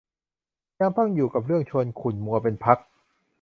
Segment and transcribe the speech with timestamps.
[0.79, 2.77] ยังต้องอยู่กับเรื่องชวนขุ่นมัวเป็นพัก